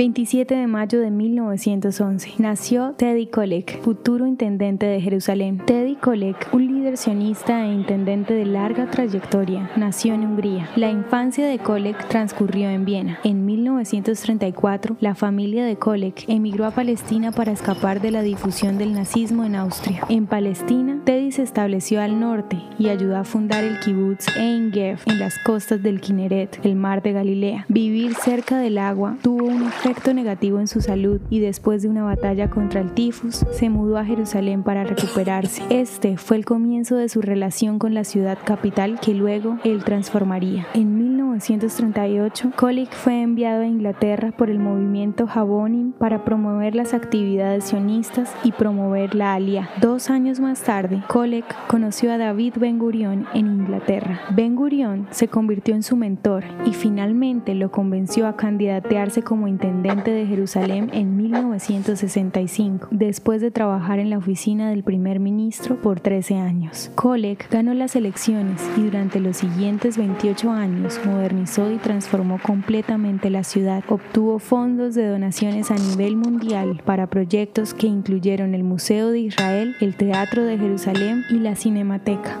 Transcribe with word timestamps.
27 0.00 0.54
de 0.54 0.66
mayo 0.66 0.98
de 0.98 1.10
1911 1.10 2.36
nació 2.38 2.94
Teddy 2.96 3.26
Kollek, 3.26 3.82
futuro 3.82 4.26
intendente 4.26 4.86
de 4.86 4.98
Jerusalén. 4.98 5.58
Teddy 5.66 5.96
Kollek, 5.96 6.48
un 6.54 6.68
líder 6.68 6.79
sionista 6.96 7.66
e 7.66 7.72
intendente 7.72 8.34
de 8.34 8.46
larga 8.46 8.90
trayectoria, 8.90 9.70
nació 9.76 10.14
en 10.14 10.24
Hungría. 10.24 10.68
La 10.76 10.90
infancia 10.90 11.46
de 11.46 11.58
Kollek 11.58 12.08
transcurrió 12.08 12.70
en 12.70 12.84
Viena. 12.84 13.18
En 13.22 13.44
1934, 13.44 14.96
la 14.98 15.14
familia 15.14 15.64
de 15.64 15.76
Kollek 15.76 16.24
emigró 16.28 16.64
a 16.64 16.70
Palestina 16.70 17.32
para 17.32 17.52
escapar 17.52 18.00
de 18.00 18.10
la 18.10 18.22
difusión 18.22 18.78
del 18.78 18.94
nazismo 18.94 19.44
en 19.44 19.56
Austria. 19.56 20.04
En 20.08 20.26
Palestina, 20.26 21.00
Teddy 21.04 21.32
se 21.32 21.42
estableció 21.42 22.00
al 22.00 22.18
norte 22.18 22.58
y 22.78 22.88
ayudó 22.88 23.18
a 23.18 23.24
fundar 23.24 23.62
el 23.62 23.78
kibbutz 23.80 24.34
Ein 24.36 24.72
Gef 24.72 25.06
en 25.06 25.18
las 25.18 25.38
costas 25.38 25.82
del 25.82 26.00
Kinneret, 26.00 26.60
el 26.64 26.76
mar 26.76 27.02
de 27.02 27.12
Galilea. 27.12 27.66
Vivir 27.68 28.14
cerca 28.14 28.58
del 28.58 28.78
agua 28.78 29.18
tuvo 29.22 29.44
un 29.44 29.64
efecto 29.64 30.14
negativo 30.14 30.58
en 30.60 30.66
su 30.66 30.80
salud 30.80 31.20
y 31.28 31.40
después 31.40 31.82
de 31.82 31.88
una 31.88 32.04
batalla 32.04 32.48
contra 32.48 32.80
el 32.80 32.92
tifus, 32.92 33.44
se 33.52 33.68
mudó 33.68 33.98
a 33.98 34.04
Jerusalén 34.04 34.62
para 34.62 34.84
recuperarse. 34.84 35.62
Este 35.68 36.16
fue 36.16 36.38
el 36.38 36.44
comienzo 36.44 36.69
de 36.70 37.08
su 37.08 37.20
relación 37.20 37.80
con 37.80 37.94
la 37.94 38.04
ciudad 38.04 38.38
capital 38.44 39.00
que 39.00 39.12
luego 39.12 39.58
él 39.64 39.82
transformaría. 39.82 40.68
En 40.72 40.96
1938, 40.96 42.52
Kolik 42.56 42.92
fue 42.92 43.22
enviado 43.22 43.62
a 43.62 43.66
Inglaterra 43.66 44.30
por 44.30 44.50
el 44.50 44.60
movimiento 44.60 45.26
Jabonim 45.26 45.90
para 45.92 46.24
promover 46.24 46.76
las 46.76 46.94
actividades 46.94 47.64
sionistas 47.64 48.32
y 48.44 48.52
promover 48.52 49.16
la 49.16 49.34
Alia. 49.34 49.68
Dos 49.80 50.10
años 50.10 50.38
más 50.38 50.62
tarde, 50.62 51.02
Kolik 51.08 51.44
conoció 51.66 52.12
a 52.12 52.18
David 52.18 52.54
Ben 52.58 52.78
Gurion 52.78 53.26
en 53.34 53.46
Inglaterra. 53.48 54.20
Ben 54.30 54.54
Gurion 54.54 55.08
se 55.10 55.26
convirtió 55.26 55.74
en 55.74 55.82
su 55.82 55.96
mentor 55.96 56.44
y 56.64 56.72
finalmente 56.72 57.56
lo 57.56 57.72
convenció 57.72 58.28
a 58.28 58.36
candidatearse 58.36 59.22
como 59.22 59.48
intendente 59.48 60.12
de 60.12 60.24
Jerusalén 60.24 60.88
en 60.92 61.16
1965, 61.16 62.88
después 62.92 63.40
de 63.40 63.50
trabajar 63.50 63.98
en 63.98 64.10
la 64.10 64.18
oficina 64.18 64.70
del 64.70 64.84
primer 64.84 65.18
ministro 65.18 65.80
por 65.80 65.98
13 65.98 66.36
años. 66.60 66.90
Kolek 66.94 67.50
ganó 67.50 67.74
las 67.74 67.96
elecciones 67.96 68.60
y 68.76 68.82
durante 68.82 69.20
los 69.20 69.38
siguientes 69.38 69.96
28 69.96 70.50
años 70.50 71.00
modernizó 71.04 71.70
y 71.70 71.76
transformó 71.76 72.38
completamente 72.42 73.30
la 73.30 73.44
ciudad. 73.44 73.82
Obtuvo 73.88 74.38
fondos 74.38 74.94
de 74.94 75.08
donaciones 75.08 75.70
a 75.70 75.76
nivel 75.76 76.16
mundial 76.16 76.82
para 76.84 77.08
proyectos 77.08 77.74
que 77.74 77.86
incluyeron 77.86 78.54
el 78.54 78.62
Museo 78.62 79.10
de 79.10 79.20
Israel, 79.20 79.74
el 79.80 79.96
Teatro 79.96 80.44
de 80.44 80.58
Jerusalén 80.58 81.24
y 81.30 81.38
la 81.38 81.56
Cinemateca. 81.56 82.38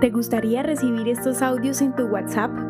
¿Te 0.00 0.10
gustaría 0.10 0.62
recibir 0.62 1.08
estos 1.08 1.42
audios 1.42 1.82
en 1.82 1.94
tu 1.94 2.04
WhatsApp? 2.04 2.69